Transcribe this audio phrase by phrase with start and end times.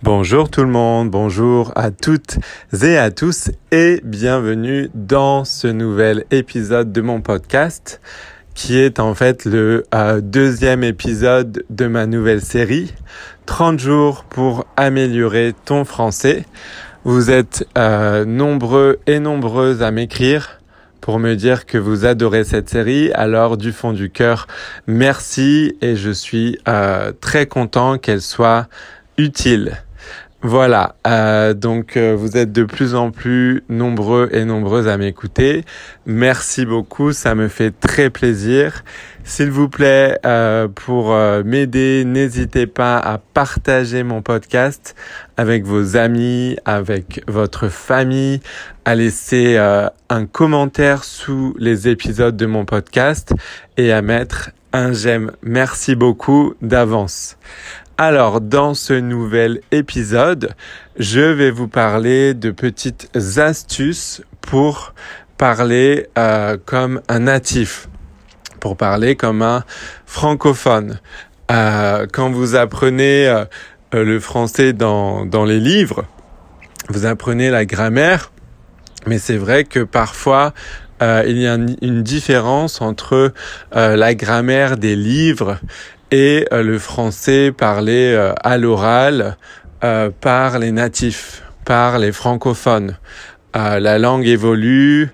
[0.00, 2.38] Bonjour tout le monde, bonjour à toutes
[2.82, 8.00] et à tous et bienvenue dans ce nouvel épisode de mon podcast
[8.54, 12.92] qui est en fait le euh, deuxième épisode de ma nouvelle série
[13.46, 16.44] 30 jours pour améliorer ton français.
[17.04, 20.60] Vous êtes euh, nombreux et nombreuses à m'écrire
[21.02, 23.10] pour me dire que vous adorez cette série.
[23.12, 24.46] Alors du fond du cœur,
[24.86, 28.68] merci et je suis euh, très content qu'elle soit
[29.22, 29.78] utile.
[30.44, 35.64] Voilà, euh, donc euh, vous êtes de plus en plus nombreux et nombreuses à m'écouter.
[36.04, 38.82] Merci beaucoup, ça me fait très plaisir.
[39.22, 44.96] S'il vous plaît, euh, pour m'aider, n'hésitez pas à partager mon podcast
[45.36, 48.40] avec vos amis, avec votre famille,
[48.84, 53.32] à laisser un commentaire sous les épisodes de mon podcast
[53.76, 55.30] et à mettre un j'aime.
[55.42, 57.36] Merci beaucoup d'avance.
[58.04, 60.56] Alors, dans ce nouvel épisode,
[60.98, 64.92] je vais vous parler de petites astuces pour
[65.38, 67.88] parler euh, comme un natif,
[68.58, 69.62] pour parler comme un
[70.04, 70.98] francophone.
[71.52, 73.44] Euh, quand vous apprenez euh,
[73.92, 76.04] le français dans, dans les livres,
[76.88, 78.32] vous apprenez la grammaire,
[79.06, 80.54] mais c'est vrai que parfois
[81.26, 83.32] il y a une différence entre
[83.72, 85.58] la grammaire des livres
[86.12, 89.36] et euh, le français parlé euh, à l'oral
[89.82, 92.96] euh, par les natifs, par les francophones.
[93.54, 95.10] la langue évolue,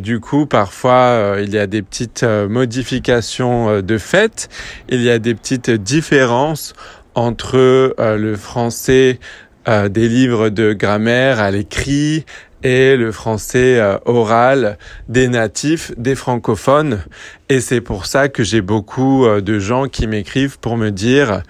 [0.00, 4.48] du coup, parfois, il y a des petites modifications de fait.
[4.88, 6.74] Il y a des petites différences
[7.14, 9.20] entre le français
[9.68, 12.24] des livres de grammaire à l'écrit
[12.62, 17.00] et le français euh, oral des natifs, des francophones.
[17.48, 21.42] Et c'est pour ça que j'ai beaucoup euh, de gens qui m'écrivent pour me dire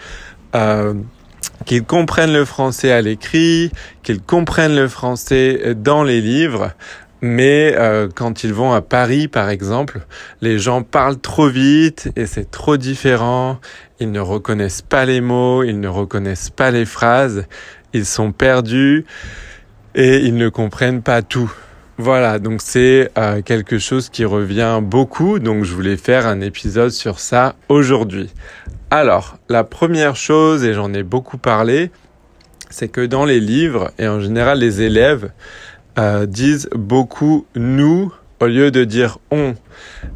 [0.55, 0.95] euh,
[1.65, 3.71] qu'ils comprennent le français à l'écrit,
[4.03, 6.73] qu'ils comprennent le français dans les livres.
[7.23, 7.75] Mais
[8.15, 10.01] quand ils vont à Paris, par exemple,
[10.43, 13.59] les gens parlent trop vite et c'est trop différent.
[14.01, 17.47] Ils ne reconnaissent pas les mots, ils ne reconnaissent pas les phrases,
[17.95, 19.07] ils sont perdus
[19.97, 21.53] et ils ne comprennent pas tout.
[21.99, 26.91] Voilà, donc c'est euh, quelque chose qui revient beaucoup, donc je voulais faire un épisode
[26.91, 28.31] sur ça aujourd'hui.
[28.91, 31.91] Alors, la première chose, et j'en ai beaucoup parlé,
[32.69, 35.31] c'est que dans les livres, et en général les élèves,
[35.99, 39.55] euh, disent beaucoup nous au lieu de dire on.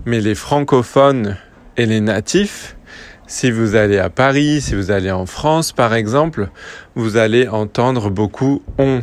[0.04, 1.38] Mais les francophones
[1.78, 2.76] et les natifs,
[3.26, 6.50] si vous allez à Paris, si vous allez en France par exemple,
[6.94, 9.00] vous allez entendre beaucoup on.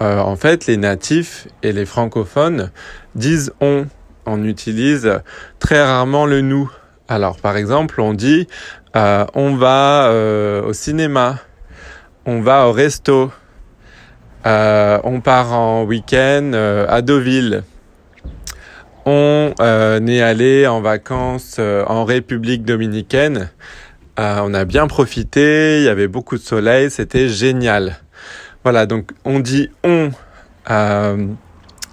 [0.00, 2.70] Euh, en fait, les natifs et les francophones
[3.14, 3.86] disent on.
[4.26, 5.10] On utilise
[5.58, 6.70] très rarement le nous.
[7.08, 8.46] Alors, par exemple, on dit
[8.94, 11.38] euh, on va euh, au cinéma,
[12.26, 13.32] on va au resto,
[14.44, 16.52] on part en week-end
[16.88, 17.62] à Deauville.
[19.06, 23.50] On est allé en vacances en République dominicaine.
[24.18, 27.98] on a bien profité, il y avait beaucoup de soleil, c'était génial.
[28.64, 30.10] Voilà, donc on dit on,
[30.70, 31.26] euh,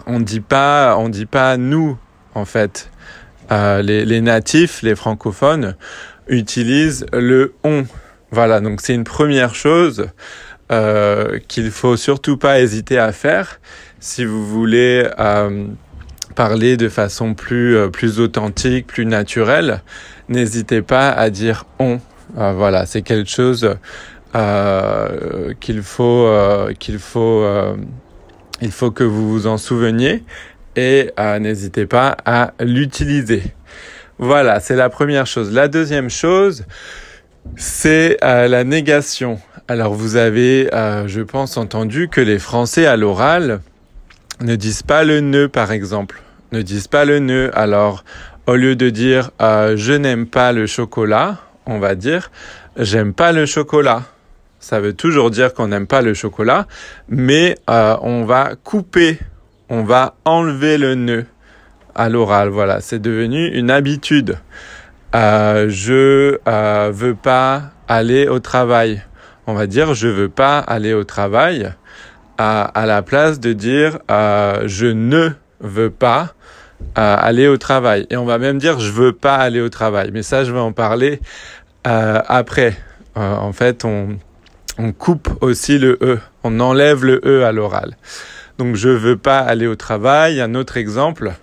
[0.07, 1.97] on dit pas, on dit pas nous
[2.33, 2.89] en fait.
[3.51, 5.75] Euh, les, natifs, les francophones
[6.27, 7.85] utilisent le on.
[8.31, 10.07] Voilà, donc c'est une première chose
[10.71, 13.59] euh, qu'il faut surtout pas hésiter à faire
[13.99, 15.67] si vous voulez euh,
[16.33, 19.83] parler de façon plus plus authentique, plus naturelle.
[20.27, 21.99] N'hésitez pas à dire on.
[22.33, 23.75] voilà, c'est quelque chose
[24.35, 27.77] euh, qu'il faut euh, qu'il faut euh,
[28.61, 30.23] il faut que vous vous en souveniez
[30.75, 33.43] et n'hésitez pas à l'utiliser.
[34.17, 35.53] Voilà, c'est la première chose.
[35.53, 36.65] La deuxième chose,
[37.55, 39.39] c'est la négation.
[39.69, 40.69] Alors vous avez,
[41.05, 43.61] je pense, entendu que les Français à l'oral
[44.41, 46.21] ne disent pas le ne, par exemple.
[46.51, 47.49] Ne disent pas le ne.
[47.53, 48.03] Alors,
[48.45, 52.31] au lieu de dire je n'aime pas le chocolat, on va dire
[52.77, 54.03] j'aime pas le chocolat.
[54.65, 56.65] Ça veut toujours dire qu'on n'aime pas le chocolat,
[57.07, 59.19] mais euh, on va couper,
[59.69, 61.27] on va enlever le nœud
[61.93, 62.49] à l'oral.
[62.49, 64.39] Voilà, c'est devenu une habitude.
[65.13, 69.03] Euh, je euh, veux pas aller au travail.
[69.45, 71.71] On va dire je veux pas aller au travail
[72.39, 75.29] à, la place de dire je ne
[75.59, 76.33] veux pas
[76.95, 78.07] aller au travail.
[78.09, 80.09] Et on va même dire je veux pas aller au travail.
[80.11, 81.19] Mais ça, je vais en parler
[81.83, 82.75] après.
[83.13, 84.17] en fait, on
[84.77, 87.97] on coupe aussi le E, on enlève le E à l'oral.
[88.57, 90.41] Donc je veux pas aller au travail.
[90.41, 91.33] Un autre exemple,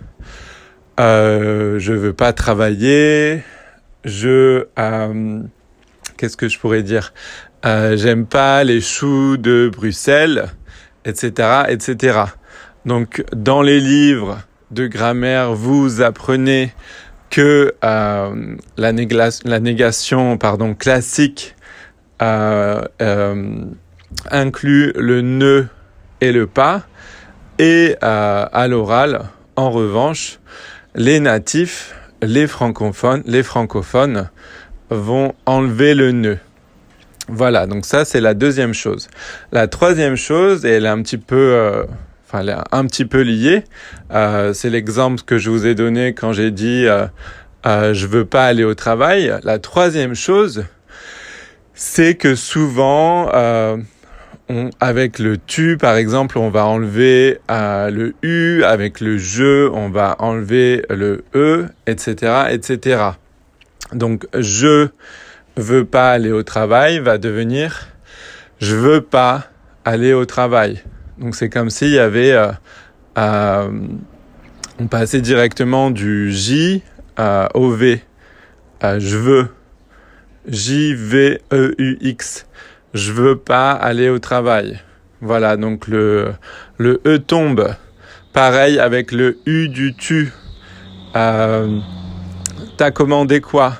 [0.99, 3.43] euh, je veux pas travailler.
[4.03, 5.39] Je, euh,
[6.17, 7.13] qu'est-ce que je pourrais dire?
[7.65, 10.49] Euh, j'aime pas les choux de Bruxelles,
[11.05, 12.19] etc., etc.
[12.85, 14.39] Donc, dans les livres
[14.71, 16.73] de grammaire, vous apprenez
[17.29, 18.91] que euh, la,
[19.45, 21.55] la, négation pardon, classique
[24.31, 25.65] inclut le ne
[26.21, 26.83] et le pas.
[27.59, 29.21] Et euh, à l'oral,
[29.55, 30.39] en revanche,
[30.95, 34.29] les natifs, les francophones, les francophones
[34.89, 36.35] vont enlever le ne.
[37.27, 39.07] Voilà, donc ça c'est la deuxième chose.
[39.51, 41.83] La troisième chose, et elle est un petit peu, euh,
[42.25, 43.63] enfin elle est un petit peu liée,
[44.11, 47.05] euh, c'est l'exemple que je vous ai donné quand j'ai dit euh,
[47.65, 49.33] euh, je veux pas aller au travail.
[49.43, 50.65] La troisième chose,
[51.73, 53.77] c'est que souvent euh,
[54.79, 59.89] avec le tu par exemple, on va enlever euh, le u, avec le je, on
[59.89, 63.03] va enlever le e, etc., etc.
[63.93, 64.89] Donc je
[65.55, 67.87] veux pas aller au travail va devenir
[68.59, 69.45] je veux pas
[69.83, 70.81] aller au travail.
[71.17, 72.31] Donc c'est comme s'il y avait
[73.17, 73.69] euh,
[74.79, 76.81] on passait directement du J
[77.53, 78.01] au V.
[78.81, 79.49] Je veux
[80.47, 82.45] J V E U X.
[82.93, 84.79] Je veux pas aller au travail.
[85.21, 86.33] Voilà, donc le
[86.77, 87.75] le E tombe.
[88.33, 90.33] Pareil avec le U du tu.
[91.15, 91.79] Euh,
[92.77, 93.75] T'as commandé quoi?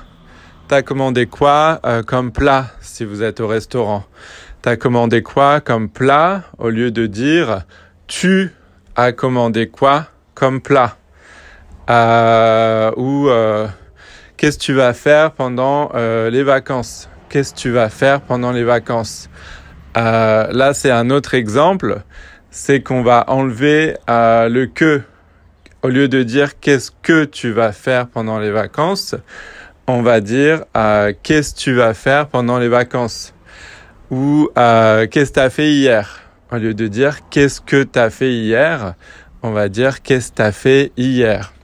[0.68, 4.04] T'as commandé quoi euh, comme plat si vous êtes au restaurant?
[4.62, 7.64] T'as commandé quoi comme plat au lieu de dire
[8.06, 8.50] tu
[8.96, 10.96] as commandé quoi comme plat?
[11.90, 13.28] Euh, Ou
[14.44, 17.08] qu'est-ce que tu vas faire pendant euh, les vacances?
[17.30, 19.30] Qu'est-ce que tu vas faire pendant les vacances?
[19.96, 22.02] Euh, Là, c'est un autre exemple.
[22.50, 25.00] C'est qu'on va enlever euh, le que.
[25.82, 29.14] Au lieu de dire qu'est-ce que tu vas faire pendant les vacances,
[29.86, 33.32] on va dire euh, qu'est-ce que tu vas faire pendant les vacances?
[34.10, 36.20] Ou euh, qu'est-ce que tu as fait hier?
[36.52, 38.92] Au lieu de dire qu'est-ce que tu as fait hier,
[39.42, 41.54] on va dire qu'est-ce que tu as fait hier.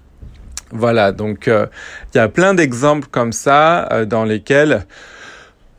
[0.73, 1.67] Voilà, donc il euh,
[2.15, 4.87] y a plein d'exemples comme ça euh, dans lesquels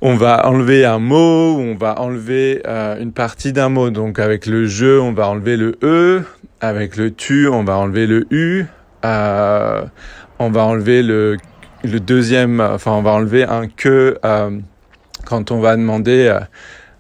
[0.01, 3.89] on va enlever un mot, on va enlever euh, une partie d'un mot.
[3.89, 6.23] Donc avec le je, on va enlever le e,
[6.59, 8.65] avec le tu, on va enlever le u,
[9.05, 9.81] euh,
[10.39, 11.38] on va enlever le,
[11.83, 14.59] le deuxième, enfin on va enlever un que euh,
[15.23, 16.38] quand on va demander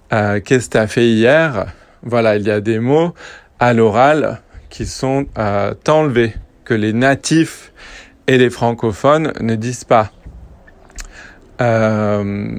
[0.09, 1.65] qu'est-ce que tu as fait hier.
[2.03, 3.13] Voilà, il y a des mots
[3.59, 5.25] à l'oral qui sont
[5.87, 6.35] enlevés,
[6.71, 7.73] que les natifs
[8.27, 10.09] et les francophones ne disent pas.
[11.59, 12.55] Euh,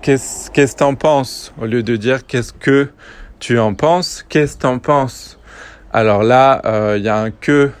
[0.00, 1.52] qu'est-ce qu'est-ce t'en penses?
[1.60, 2.88] Au lieu de dire qu'est-ce que
[3.40, 5.40] tu en penses qu'est-ce t'en penses?
[5.92, 7.72] Alors là il euh, y a un que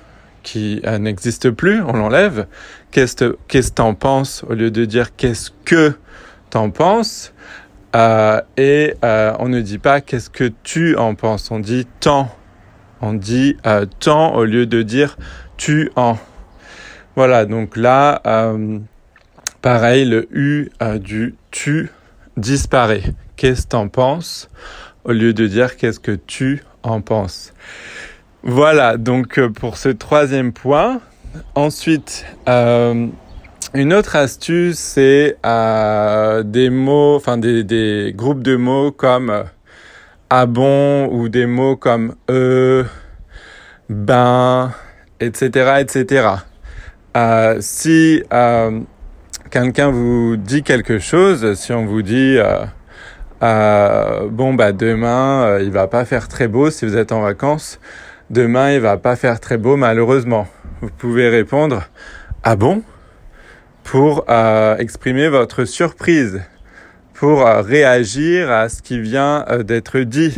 [0.42, 2.48] qui euh, n'existe plus on l'enlève.
[2.90, 4.44] Qu'est-ce t'en penses?
[4.48, 5.92] Au lieu de dire qu'est-ce que
[6.50, 7.32] t'en penses
[8.56, 11.52] et on ne dit pas qu'est-ce que tu en penses.
[11.52, 12.28] On dit tant.
[13.00, 13.56] On dit
[14.00, 15.16] tant au lieu de dire
[15.56, 16.16] tu en
[17.16, 18.20] voilà donc là
[19.62, 21.88] Pareil, le U euh, du tu
[22.36, 23.04] disparaît.
[23.36, 24.50] Qu'est-ce que t'en penses?
[25.04, 27.54] Au lieu de dire qu'est-ce que tu en penses?
[28.42, 31.00] Voilà, donc euh, pour ce troisième point.
[31.54, 33.06] Ensuite, euh,
[33.72, 39.44] une autre astuce, c'est euh, des mots, enfin des, des, groupes de mots comme euh,
[40.28, 42.82] ah bon ou des mots comme euh,
[43.88, 44.72] ben,
[45.22, 46.28] etc., etc.
[47.60, 48.22] si
[49.52, 52.64] quelqu'un vous dit quelque chose, si on vous dit euh,
[53.42, 57.20] euh, bon bah demain euh, il va pas faire très beau si vous êtes en
[57.20, 57.78] vacances,
[58.30, 60.48] demain il va pas faire très beau malheureusement.
[60.80, 61.82] Vous pouvez répondre
[62.42, 62.82] ah bon?
[63.84, 66.40] pour euh, exprimer votre surprise,
[67.12, 70.36] pour euh, réagir à ce qui vient euh, d'être dit,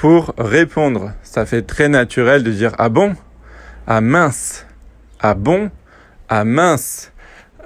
[0.00, 1.12] pour répondre.
[1.22, 3.14] Ça fait très naturel de dire ah bon,
[3.90, 4.66] ah mince,
[5.18, 5.70] ah bon,
[6.28, 7.10] ah mince.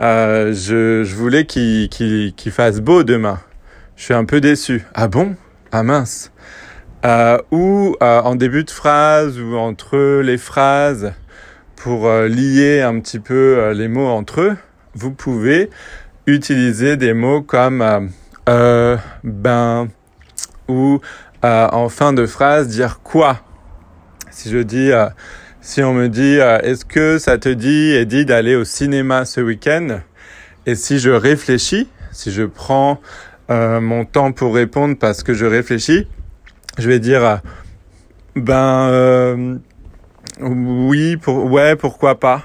[0.01, 3.41] Euh, je, je, voulais qu'il qu qu fasse beau demain.
[3.97, 4.85] Je suis un peu déçu.
[4.95, 5.35] Ah bon?
[5.73, 6.31] Ah mince.
[7.05, 11.13] Euh, ou euh, en début de phrase ou entre les phrases,
[11.75, 14.57] pour lier un petit peu les mots entre eux,
[14.95, 15.71] vous pouvez
[16.27, 18.11] utiliser des mots comme
[18.49, 19.89] euh, ben
[20.69, 21.01] ou
[21.43, 23.41] en fin de phrase dire quoi?
[24.31, 24.93] Si je dis
[25.63, 29.41] si on me dit euh, est-ce que ça te dit Eddie d'aller au cinéma ce
[29.41, 30.01] week-end?
[30.67, 33.01] Et si je réfléchis, si je prends
[33.51, 36.09] euh, mon temps pour répondre parce que je réfléchis,
[36.79, 37.37] je vais dire euh,
[38.35, 39.55] ben euh,
[40.41, 42.43] oui pour ouais pourquoi pas?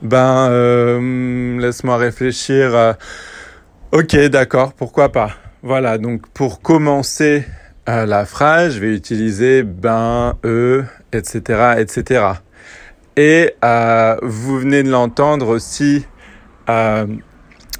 [0.00, 0.48] Ben
[1.58, 2.94] laisse-moi réfléchir.
[3.92, 5.32] ok d'accord pourquoi pas?
[5.62, 7.44] voilà, donc pour commencer
[7.86, 12.24] la phrase, je vais utiliser ben, eux, etc., etc.
[13.16, 13.54] Et
[14.22, 16.06] vous venez de l'entendre aussi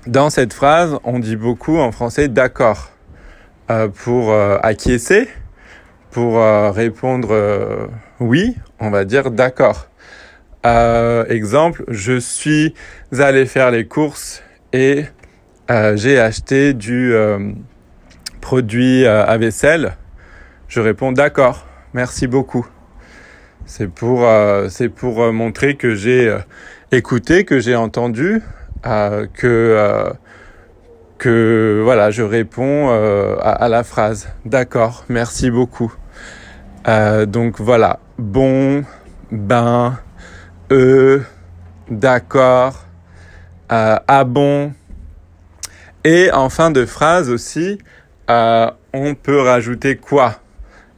[0.06, 2.90] dans cette phrase, on dit beaucoup en français d'accord
[3.94, 5.28] pour acquiescer
[6.10, 7.86] pour euh, répondre euh,
[8.18, 9.88] oui, on va dire d'accord.
[10.66, 12.74] Euh, exemple, je suis
[13.18, 15.04] allé faire les courses et
[15.94, 17.14] j'ai acheté du
[18.40, 19.96] produit à vaisselle.
[20.66, 22.66] Je réponds d'accord, merci beaucoup.
[23.66, 24.26] C'est pour,
[24.68, 26.36] c'est pour montrer que j'ai
[26.90, 28.42] écouté, que j'ai entendu,
[28.82, 30.12] que
[31.84, 32.88] voilà, je réponds
[33.40, 34.28] à, la phrase.
[34.44, 35.92] D'accord, merci beaucoup.
[36.88, 38.84] Euh, donc voilà, bon,
[39.30, 39.98] ben,
[40.70, 41.24] eux,
[41.90, 42.84] d'accord,
[43.70, 44.72] euh, ah bon.
[46.04, 47.78] Et en fin de phrase aussi,
[48.30, 50.36] euh, on peut rajouter quoi?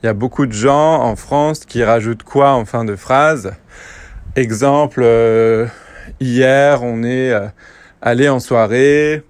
[0.03, 3.53] Il y a beaucoup de gens en France qui rajoutent quoi en fin de phrase?
[4.35, 5.05] Exemple,
[6.19, 7.33] hier on est
[8.01, 9.23] allé en soirée,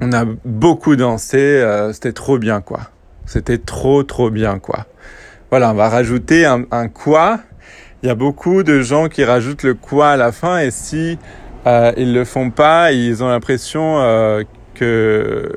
[0.00, 1.62] on a beaucoup dansé,
[1.92, 2.80] c'était trop bien quoi.
[3.26, 4.86] C'était trop trop bien quoi.
[5.50, 7.40] Voilà, on va rajouter un, quoi.
[8.02, 11.18] Il y a beaucoup de gens qui rajoutent le quoi à la fin et si
[11.66, 15.50] euh, ils le font pas, ils ont l'impression euh, que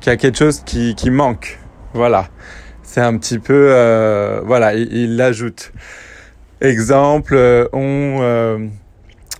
[0.00, 1.58] qu'il y a quelque chose qui, qui manque.
[1.94, 2.28] Voilà,
[2.92, 5.72] c'est un petit peu euh, voilà, ils l'ajoutent.
[6.60, 8.58] Exemple, euh, on euh,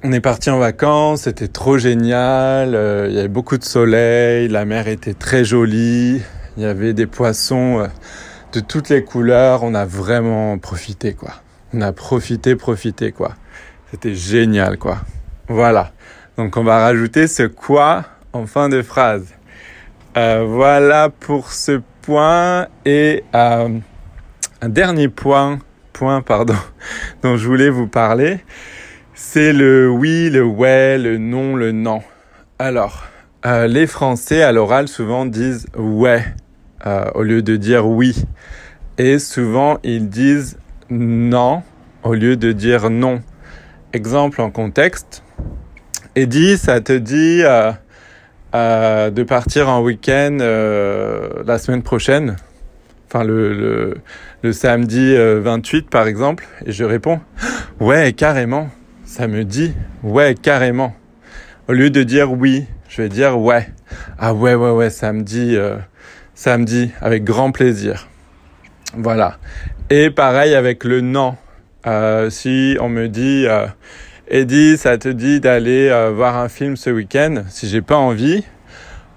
[0.03, 2.71] on est parti en vacances, c'était trop génial,
[3.11, 6.23] il y avait beaucoup de soleil, la mer était très jolie,
[6.57, 7.87] il y avait des poissons
[8.55, 9.65] de toutes les couleurs.
[9.65, 11.35] On a vraiment profité, quoi.
[11.75, 13.35] On a profité, profité, quoi.
[13.91, 15.03] C'était génial, quoi.
[15.49, 15.93] Voilà.
[16.39, 19.27] Donc on va rajouter ce quoi en fin de phrase.
[20.17, 23.69] Voilà pour ce point et euh,
[24.61, 25.61] un dernier point,
[25.93, 26.57] point pardon,
[27.23, 28.41] dont je voulais vous parler,
[29.15, 32.03] c'est le oui, le ouais, le non, le non.
[32.59, 33.05] Alors,
[33.47, 36.25] euh, les Français à l'oral souvent disent ouais
[36.87, 38.25] euh, au lieu de dire oui.
[38.99, 40.59] Et souvent, ils disent
[40.91, 41.63] non
[42.03, 43.23] au lieu de dire non.
[43.93, 45.23] Exemple en contexte.
[46.17, 47.43] Eddie, ça te dit
[48.55, 52.37] euh, de partir en week-end la semaine prochaine
[53.09, 53.95] Enfin, le, le,
[54.43, 56.47] le samedi 28, par exemple.
[56.65, 57.21] Et je réponds,
[57.81, 58.71] ouais, carrément.
[59.05, 60.95] Ça me dit, ouais, carrément.
[61.69, 63.69] Au lieu de dire oui, je vais dire ouais.
[64.19, 65.59] Ah ouais, ouais, ouais, samedi,
[66.35, 68.09] samedi avec grand plaisir.
[68.95, 69.39] Voilà.
[69.91, 71.37] Et pareil avec le non.
[71.87, 73.67] Euh, si on me dit, euh,
[74.35, 78.45] Eddie, ça te dit d'aller euh, voir un film ce week-end, si j'ai pas envie,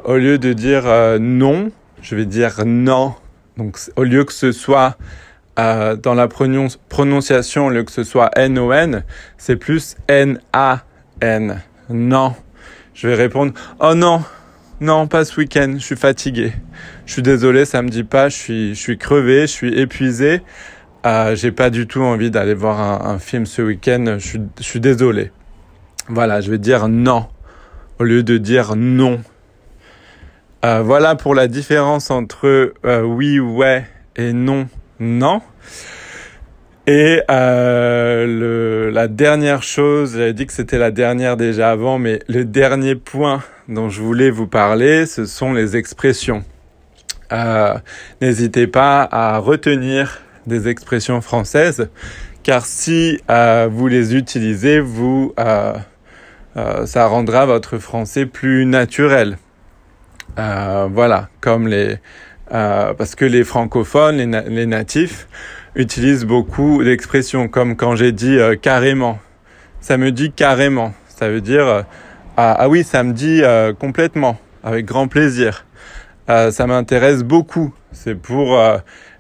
[0.04, 3.16] au lieu de dire euh, non, je vais dire non.
[3.56, 4.98] Donc au lieu que ce soit
[5.56, 9.06] dans la prononciation, au lieu que ce soit N-O-N,
[9.38, 11.62] c'est plus N-A-N.
[11.90, 12.36] Non.
[12.94, 14.22] Je vais répondre, oh non,
[14.82, 16.52] non, pas ce week-end, je suis fatigué.
[17.06, 20.42] Je suis désolé, ça me dit pas, je suis, je suis crevé, je suis épuisé.
[21.06, 25.32] Euh, j'ai pas du tout envie d'aller voir un, film ce week-end, je suis, désolé.
[26.10, 27.28] Voilà, je vais dire non
[28.00, 29.22] au lieu de dire non.
[30.66, 33.86] Euh, voilà pour la différence entre euh, oui, ouais
[34.16, 34.68] et non,
[35.00, 35.42] non.
[36.88, 42.96] Et la dernière chose, j'avais dit que c'était la dernière déjà avant, mais le dernier
[42.96, 46.44] point dont je voulais vous parler, ce sont les expressions.
[48.22, 51.90] N'hésitez pas à retenir des expressions françaises,
[52.46, 55.74] car si euh, vous les utilisez, vous, euh,
[56.58, 59.38] euh, ça rendra votre français plus naturel.
[60.38, 61.98] Voilà, comme les,
[62.50, 65.28] parce que les francophones, les, les natifs,
[65.76, 69.18] utilisent beaucoup d'expressions comme quand j'ai dit carrément.
[69.80, 70.94] Ça me dit carrément.
[71.08, 71.86] Ça veut dire
[72.38, 73.42] ah, ah, oui, ça me dit
[73.80, 75.66] complètement, avec grand plaisir.
[76.28, 77.74] ça m'intéresse beaucoup.
[77.94, 78.60] C'est pour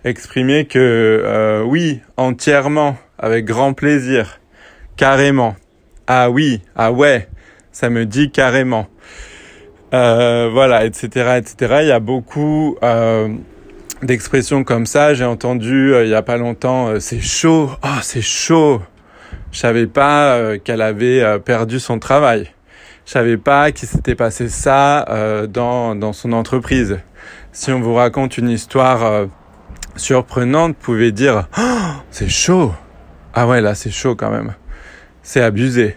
[0.06, 4.40] exprimer que oui, entièrement, avec grand plaisir,
[4.96, 5.56] carrément.
[6.08, 7.28] Ah oui, ah ouais,
[7.72, 8.88] ça me dit carrément.
[9.92, 11.80] voilà, etc., etc.
[11.82, 12.78] Il y a beaucoup
[14.06, 15.14] d'expressions comme ça.
[15.14, 18.82] J'ai entendu euh, il y a pas longtemps, euh, c'est chaud, oh c'est chaud.
[19.52, 22.52] Je savais pas euh, qu'elle avait perdu son travail.
[23.06, 25.06] Je savais pas qu'il s'était passé ça
[25.48, 26.98] dans, dans son entreprise.
[27.52, 29.28] Si on vous raconte une histoire
[29.96, 32.74] surprenante, pouvez dire oh, c'est chaud.
[33.34, 34.54] Ah ouais, là c'est chaud quand même.
[35.24, 35.96] C'est abusé.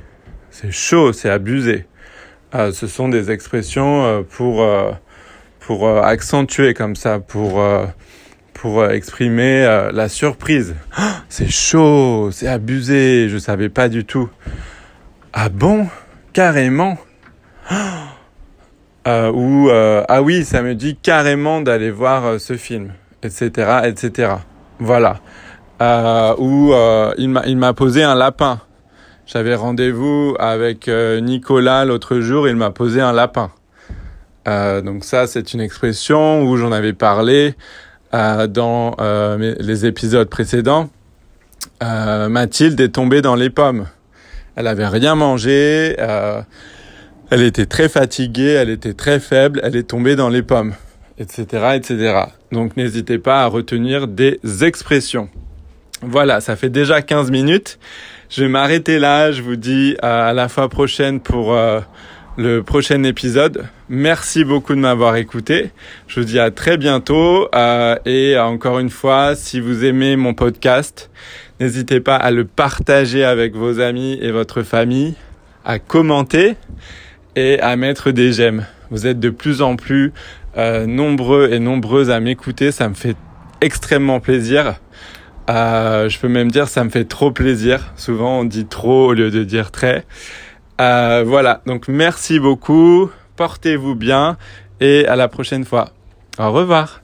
[0.50, 1.86] C'est chaud, c'est abusé.
[2.52, 4.66] ce sont des expressions pour
[5.60, 7.62] pour accentuer comme ça, pour
[8.90, 10.74] exprimer la surprise.
[11.28, 14.30] c'est chaud, c'est abusé, je savais pas du tout.
[15.32, 15.86] Ah bon?
[16.32, 16.98] Carrément?
[19.06, 24.32] Euh, Ou ah oui, ça me dit carrément d'aller voir ce film, etc., etc.
[24.78, 25.20] Voilà.
[25.80, 26.72] Euh, où
[27.18, 28.60] il m'a posé un lapin.
[29.26, 33.50] J'avais rendez-vous avec Nicolas l'autre jour, il m'a posé un lapin.
[34.46, 37.54] donc ça, c'est une expression où j'en avais parlé
[38.12, 40.88] dans les épisodes précédents.
[41.80, 43.86] Mathilde est tombée dans les pommes.
[44.58, 45.94] Elle avait rien mangé.
[46.00, 46.42] Euh,
[47.30, 48.54] elle était très fatiguée.
[48.54, 49.60] Elle était très faible.
[49.62, 50.74] Elle est tombée dans les pommes,
[51.18, 52.22] etc., etc.
[52.52, 55.28] Donc n'hésitez pas à retenir des expressions.
[56.02, 57.78] Voilà, ça fait déjà 15 minutes.
[58.30, 59.32] Je vais m'arrêter là.
[59.32, 61.80] Je vous dis à la fois prochaine pour euh,
[62.36, 63.66] le prochain épisode.
[63.88, 65.70] Merci beaucoup de m'avoir écouté.
[66.06, 67.48] Je vous dis à très bientôt.
[67.54, 71.10] Euh, et encore une fois, si vous aimez mon podcast,
[71.60, 75.14] N'hésitez pas à le partager avec vos amis et votre famille,
[75.64, 76.54] à commenter
[77.34, 78.64] et à mettre des j'aime.
[78.90, 80.12] Vous êtes de plus en plus
[80.58, 82.72] euh, nombreux et nombreuses à m'écouter.
[82.72, 83.16] Ça me fait
[83.60, 84.76] extrêmement plaisir.
[85.48, 87.92] Euh, je peux même dire ça me fait trop plaisir.
[87.96, 90.04] Souvent on dit trop au lieu de dire très.
[90.80, 93.10] Euh, voilà, donc merci beaucoup.
[93.36, 94.36] Portez-vous bien
[94.80, 95.90] et à la prochaine fois.
[96.38, 97.02] Au revoir.